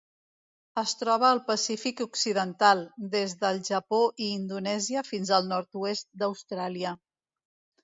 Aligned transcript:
Es 0.81 0.93
troba 1.01 1.27
al 1.27 1.41
Pacífic 1.49 2.01
occidental: 2.05 2.81
des 3.17 3.37
del 3.45 3.61
Japó 3.69 4.01
i 4.25 4.31
Indonèsia 4.39 5.07
fins 5.13 5.35
al 5.39 5.49
nord-oest 5.55 6.11
d'Austràlia. 6.25 6.99